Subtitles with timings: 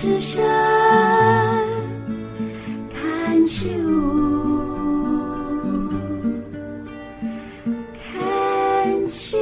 [0.00, 0.42] 之声
[2.88, 3.68] 看秋，
[7.92, 9.36] 看秋。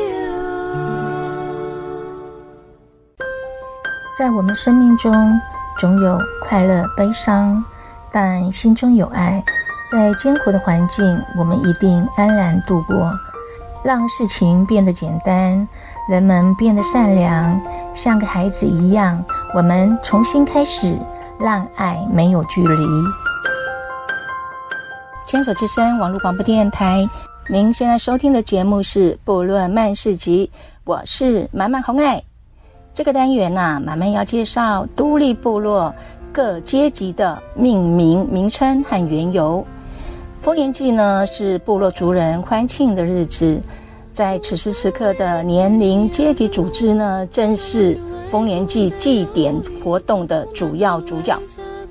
[4.19, 5.15] 在我们生命中，
[5.79, 7.65] 总有快乐、悲伤，
[8.11, 9.41] 但心中有爱。
[9.89, 11.07] 在艰苦的环境，
[11.39, 13.17] 我们一定安然度过。
[13.83, 15.67] 让事情变得简单，
[16.11, 17.61] 人们变得善良，
[17.95, 19.25] 像个孩子一样。
[19.55, 20.99] 我们重新开始，
[21.39, 22.85] 让爱没有距离。
[25.27, 27.07] 牵手之声网络广播电台，
[27.49, 30.51] 您现在收听的节目是《部落曼市集》，
[30.85, 32.23] 我是满满红爱。
[32.93, 35.95] 这个单元呢、啊，满满要介绍都历部落
[36.33, 39.65] 各阶级的命名名称和缘由。
[40.49, 43.61] 丰年祭呢，是部落族人欢庆的日子，
[44.15, 49.55] 在此时此刻的年龄阶级组织呢，正是丰年祭祭典
[49.85, 51.39] 活动的主要主角。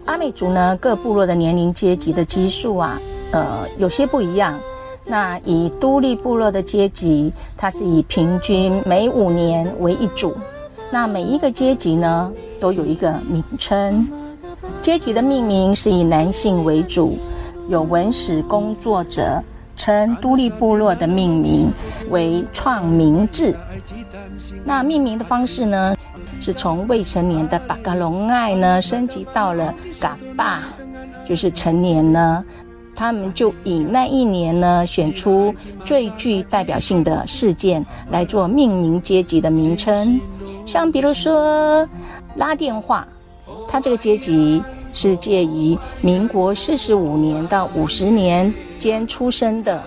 [0.06, 4.60] 阿美族呢，各部落的年龄阶级的基数啊，呃，有些不一样。
[5.06, 10.36] 那以都立部落的阶级，它是以平均每五年为一组。
[10.90, 14.08] 那每一个阶级呢，都有一个名称。
[14.82, 17.20] 阶级的命名是以男性为主。
[17.68, 19.44] 有文史工作者
[19.76, 21.72] 称都历部落的命名
[22.10, 23.56] 为创名制。
[24.66, 25.96] 那命名的方式呢，
[26.40, 30.64] 是从未成年的巴嘎隆爱呢升级到了嘎巴，
[31.26, 32.44] 就是成年呢，
[32.96, 40.20] 他们就以那一年呢选出最具代表性的事件来做命名阶级的名称。
[40.66, 41.88] 像比如说
[42.36, 43.08] 拉电话，
[43.68, 44.64] 它这个阶级。
[44.94, 49.82] 是介于民国四十五年到五十年间出生的，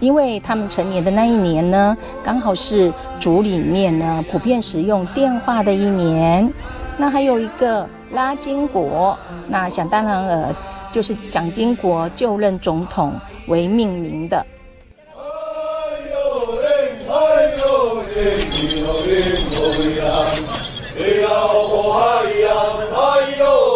[0.00, 6.52] 因为他们成年的那一年呢，刚好是族里面呢普遍使用电话的一年。
[6.98, 9.16] 那还有一个拉金国，
[9.48, 10.54] 那想当然尔
[10.90, 13.12] 就是蒋经国就任总统
[13.48, 14.44] 为命名的
[15.14, 15.20] 哎
[16.10, 16.16] 呦
[16.52, 16.56] 喂
[17.06, 17.12] 哎
[17.58, 17.64] 呦
[17.94, 18.16] 喂
[18.56, 18.84] 哎呦
[20.96, 21.06] 喂
[22.94, 23.75] 哎呦。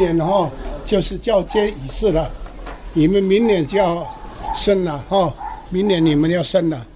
[0.00, 0.50] 年哈，
[0.84, 2.28] 就是交接仪式了。
[2.94, 4.06] 你们明年就要
[4.56, 5.32] 生了哈，
[5.68, 6.86] 明年你们要生了。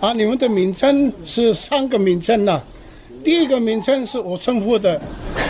[0.00, 2.60] 啊，你们的名称是三个名称呢。
[3.22, 5.00] 第一个名称是我称呼的，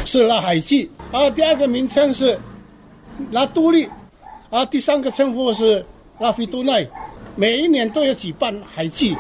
[0.05, 1.31] 是拉海祭啊。
[1.31, 2.39] 第二个名称是
[3.31, 3.89] 拉都利
[4.51, 4.65] 啊。
[4.65, 5.85] 第三个称呼是
[6.19, 6.87] 拉菲都奈。
[7.35, 9.17] 每一年都有举办海祭，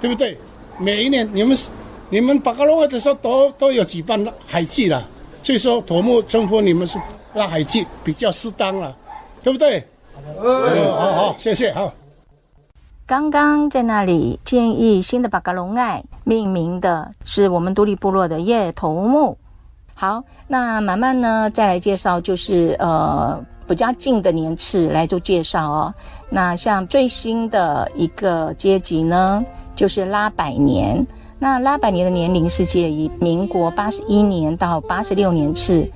[0.00, 0.36] 对不对？
[0.78, 1.56] 每一年你们
[2.10, 5.02] 你们巴格隆爱的时候都都有举办海祭了，
[5.42, 6.98] 所以说头目称呼你们是
[7.36, 8.96] 拉海祭比较适当了，
[9.42, 9.84] 对不对？
[10.42, 11.92] 嗯，好好，谢谢，好。
[13.06, 19.36] 刚刚在那里建议新的巴嘎隆爱命名的是我们独立部落的叶头目。
[19.94, 25.94] 好，那慢慢呢再来介绍，就是呃比较近的年次来做介绍哦。
[26.30, 31.06] 那像最新的一个阶级呢，就是拉百年。
[31.38, 35.86] 那拉百年的年龄是介于民国八十一年到八十六年次，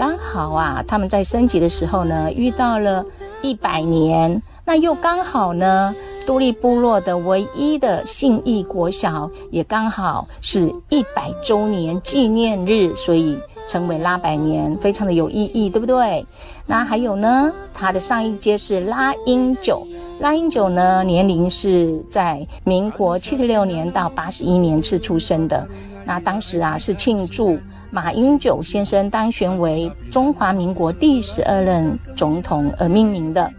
[0.00, 3.04] 刚好啊他们在升级的时候呢遇到了
[3.42, 5.94] 一百年，那又刚好呢。
[6.26, 16.24] 都立部落的唯一的信义国小也刚好是一百周年纪念日，所以称为拉百年，非常的有意义，对不对？
[16.66, 19.84] 那还有呢，他的上一阶是拉英九，
[20.20, 25.66] 拉英九呢年龄是在民国七十六年到八十一年是出生的，
[26.04, 27.58] 那当时啊是庆祝
[27.90, 33.50] 马英九先生当选为中华民国第十二任总统而命名的。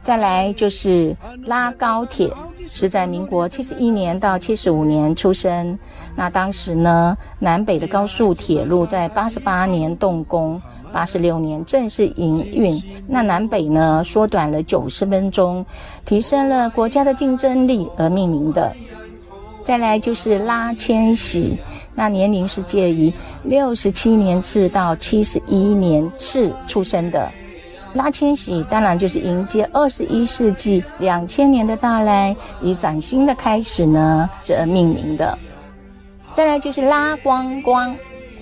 [0.00, 1.16] 再来就是
[1.46, 2.30] 拉高铁，
[2.68, 5.76] 是在民国七十一年到七十五年出生。
[6.14, 10.62] 那当时呢，南北的高速铁路在八十八年动工，
[10.92, 12.80] 八十六年正式营运。
[13.08, 15.66] 那南北呢，缩短了九十分钟，
[16.04, 18.72] 提升了国家的竞争力而命名的。
[19.66, 21.58] 再来就是拉千禧，
[21.92, 27.28] 那年龄是介于六十七年次到七十一年次出生的。
[27.92, 35.36] 拉千禧当然就是迎接二十一世纪两千年的到来，以崭新的开始呢，这命名的。
[36.32, 37.92] 再来就是拉光光，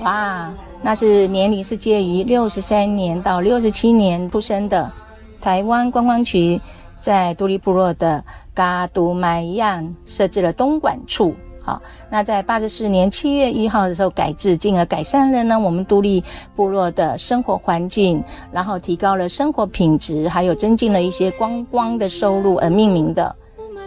[0.00, 4.92] 哇，那是年龄是介于六十三年到六十七年出生的
[5.40, 6.60] 台湾观光局，
[7.00, 8.22] 在都立部落的
[8.54, 11.34] 嘎都麦样设置了东莞处。
[11.66, 11.80] 好，
[12.10, 16.22] 那在八十四年七月一号的时候改制，进而改善了呢我们独立
[16.54, 18.22] 部落的生活环境，
[18.52, 23.34] 然后提高了生活品质，还有增进了一些观光的收入而命名的。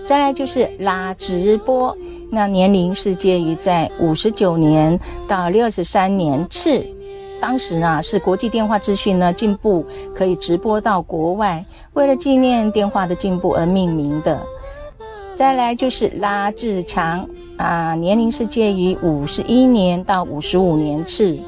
[0.08, 1.96] 再来就是拉直播，
[2.32, 6.84] 那年龄是介于在五十九年到六十三年次，
[7.40, 9.86] 当时呢是国际电话资讯呢进步，
[10.16, 11.64] 可以直播到国外，
[11.94, 14.42] 为了纪念电话的进步而命名的。
[15.38, 17.26] 再来就是拉志强。
[17.58, 21.40] 啊，年龄是介于五十一年到五十五年次，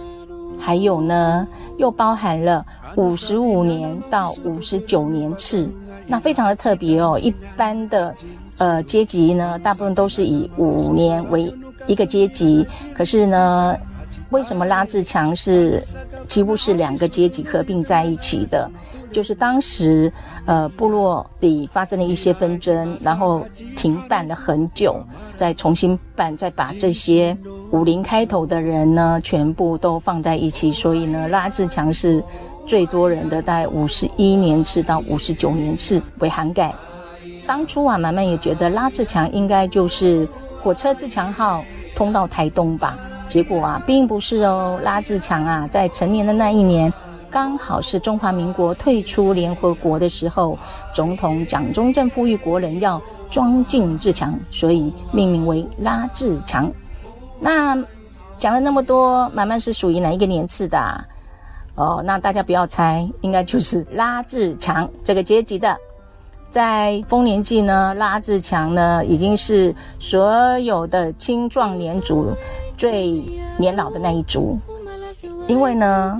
[0.58, 1.48] 还有呢，
[1.78, 2.66] 又包含了
[2.96, 5.70] 五十五年到五十九年次，
[6.08, 7.20] 那非常的特别哦。
[7.22, 8.16] 一般的
[8.58, 11.54] 呃阶级呢，大部分都是以五年为
[11.86, 12.66] 一个阶级，
[12.96, 13.78] 可是呢，
[14.32, 15.80] 为什么拉志强是
[16.28, 18.68] 几乎是两个阶级合并在一起的？
[19.12, 20.12] 就是当时，
[20.46, 23.44] 呃，部落里发生了一些纷争，然后
[23.76, 24.96] 停办了很久，
[25.36, 27.36] 再重新办，再把这些
[27.72, 32.24] 五零开头的人呢，全部都放在一起，所以呢，拉志强是
[32.66, 36.74] 最多人的，大概五十一年次到五十九年次为涵盖。
[37.48, 40.28] 当初啊，满满也觉得拉志强应该就是
[40.62, 41.64] 火车自强号
[41.96, 42.98] 通到台东吧，
[43.28, 46.94] 结果啊，并不是哦，拉志强啊，在成年的那一年。
[47.32, 50.58] 刚好是中华民国退出联合国的时候，
[50.94, 56.72] 总统蒋中正呼吁国人要庄敬自强，所以命名为拉自强。
[57.40, 57.78] 那
[58.38, 61.06] 讲了那么多，满满是属于哪一个年次的啊？
[61.76, 65.78] 哦，那大家不要猜，应该就是拉自强这个阶级的。
[66.50, 72.34] 在丰年祭呢，拉自强呢已经是所有的青壮年族
[72.76, 73.24] 最
[73.58, 74.58] 年老的那一族，
[75.48, 76.18] 因为呢。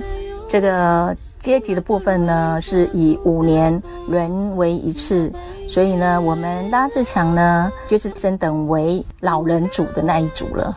[0.50, 5.32] 这个阶级的部分呢，是以五年轮为一次，
[5.68, 10.76] 所以呢，我们拉志强呢，就是升等为老人组的那一组了。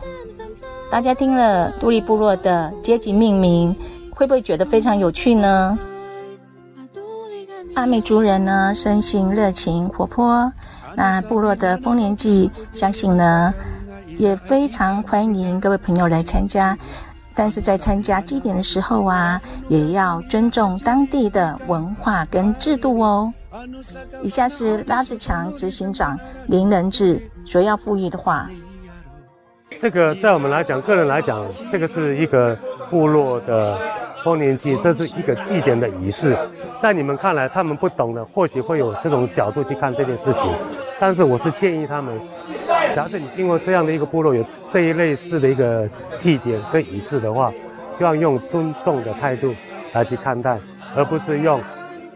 [0.92, 3.74] 大家听了都历部落的阶级命名，
[4.14, 5.76] 会不会觉得非常有趣呢？
[7.74, 10.52] 阿美族人呢，生性热情活泼，
[10.94, 13.52] 那部落的丰年祭，相信呢，
[14.16, 16.78] 也非常欢迎各位朋友来参加。
[17.34, 23.32] 但是在参加祭典的时候啊，也要尊重当地的文化跟制度哦。
[24.22, 28.48] 以下是拉志强执行长林仁志所要赋予的话。
[29.78, 32.56] 这个在我们来讲，个人来讲，这个是一个
[32.88, 33.76] 部落的
[34.24, 36.36] 丰年祭，这是一个祭典的仪式。
[36.78, 40.48] 在你们看来，他们不懂的，或许会有这种角度去看这件事情。
[41.00, 42.20] 但是我是建议他们。
[42.94, 47.52] 假设你经过这样的一个部落，有这一类似的一个祭典跟仪式的话，
[47.98, 49.52] 希望用尊重的态度
[49.92, 50.56] 来去看待，
[50.94, 51.60] 而不是用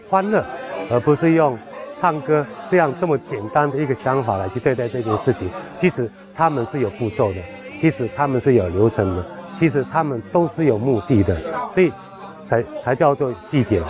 [0.09, 0.45] 欢乐，
[0.89, 1.59] 而不是用
[1.97, 5.51] 唱歌这样这么简单的一个想法来去对待这件事情。
[5.75, 7.41] 其实他们是有步骤的，
[7.75, 11.37] 其实他们是有流程的，其实他们都是有目的的，
[11.75, 11.93] 所以
[12.41, 13.83] 才才叫做祭典。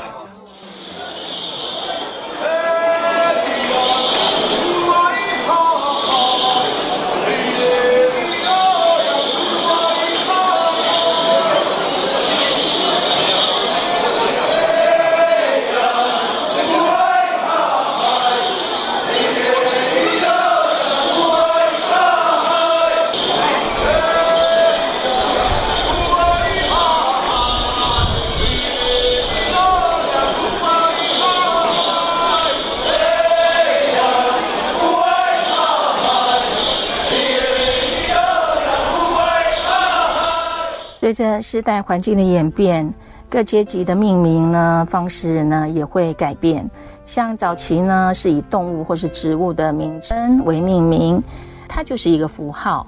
[41.09, 42.93] 随着时代环境的演变，
[43.31, 46.62] 各阶级的命名呢方式呢也会改变。
[47.07, 51.23] 像早期呢是以动物或是植物的名称为命名，
[51.67, 52.87] 它就是一个符号。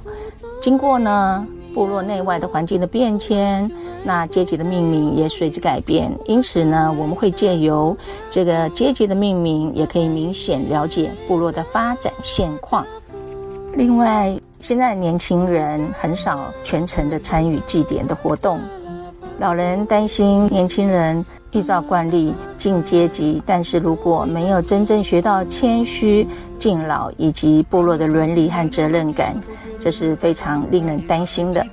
[0.61, 3.71] 经过呢部落内外的环境的变迁，
[4.05, 6.15] 那阶级的命名也随之改变。
[6.27, 7.97] 因此呢，我们会借由
[8.31, 12.85] 这个阶级的命名，也可以明显了解部落的发展现况。
[13.75, 18.61] 另外，现在年轻人很少全程的参与祭典的活动，
[19.38, 26.26] 老人担心年轻人依照惯例进阶级，但是如果没有真正学到谦虚、
[26.59, 29.35] 敬老以及部落的伦理和责任感，
[29.81, 31.67] 这是非常令人担心的。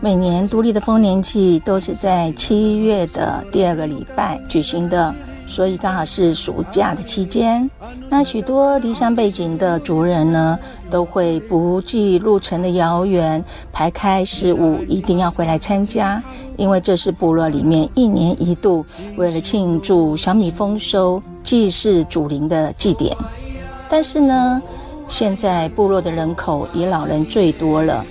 [0.00, 5.12] 每年独立的丰年祭都是在七月的第二个礼拜举行的。
[5.48, 7.68] 所以刚好是暑假的期间。
[8.10, 10.58] 那许多离乡背景的族人呢，
[10.90, 16.22] 都会不计路程的遥远，排开十五，一定要回来参加，
[16.58, 18.84] 因为这是部落里面一年一度
[19.16, 23.16] 为了庆祝小米丰收、祭祀祖灵的祭典。
[23.88, 24.60] 但是呢，
[25.08, 28.04] 现在部落的人口以老人最多了。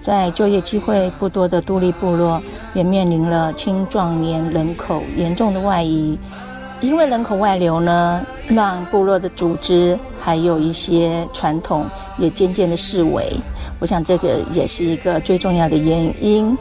[0.00, 2.40] 在就业机会不多的独立部落，
[2.72, 6.18] 也面临了青壮年人口严重的外移。
[6.80, 11.84] 因为人口外流呢，让部落的组织还有一些传统
[12.18, 13.30] 也渐渐的式微。
[13.78, 16.56] 我想这个也是一个最重要的原因。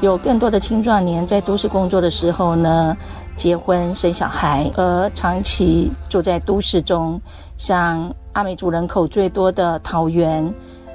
[0.00, 2.96] 有更多的青壮年在都市工作的时候呢，
[3.36, 7.20] 结婚生小孩，而长期住在都市中，
[7.56, 10.52] 像阿美族人口最多的桃园。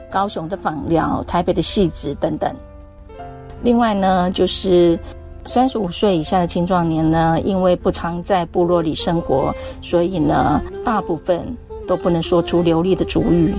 [0.10, 2.50] 高雄的枋寮、台北的汐止等等。
[3.62, 4.98] 另外呢，就是
[5.48, 11.42] 三十五岁以下的青壮年呢，因为不常在部落里生活，所以呢，大部分
[11.88, 13.56] 都不能说出流利的族语。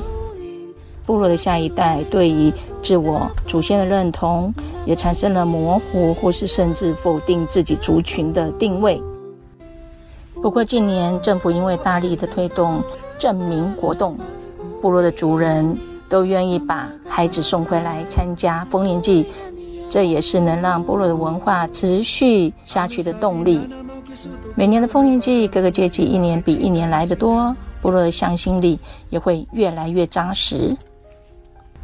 [1.07, 2.53] 部落的下一代对于
[2.83, 4.53] 自我祖先的认同
[4.85, 9.01] 也产生了模糊，或是甚至否定自己族群的定位。
[10.43, 12.83] 不过近年政府因为大力的推动
[13.19, 14.17] 证明活动，
[14.83, 15.77] 部落的族人。
[16.11, 19.27] 都愿意把孩子送回来参加丰年祭，
[19.89, 23.61] 这也是能让部落的文化持续下去的动力。
[24.55, 28.79] 每年的丰年祭，各个阶级一年比一年来得多，部落的向心力
[29.11, 30.77] 也会越来越扎实。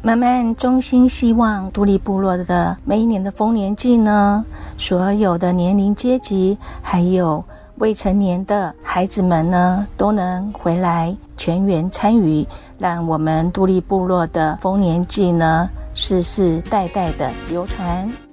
[0.01, 4.45] 慢慢衷心希望独立部落的每一年的丰年祭呢，
[4.77, 7.43] 所有的年龄阶级还有
[7.77, 12.45] 未成年的孩子们呢，都能回来全员参与。
[12.77, 18.24] 让我们独立部落的丰年祭呢，世世代代的流传。